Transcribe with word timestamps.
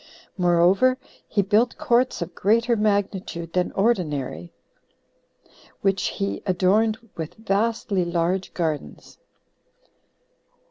Moreover, 0.35 0.97
he 1.27 1.43
built 1.43 1.77
courts 1.77 2.23
of 2.23 2.33
greater 2.33 2.75
magnitude 2.75 3.53
than 3.53 3.71
ordinary, 3.73 4.51
which 5.81 6.05
he 6.07 6.41
adorned 6.47 6.97
with 7.15 7.35
vastly 7.35 8.03
large 8.03 8.51
gardens. 8.55 9.19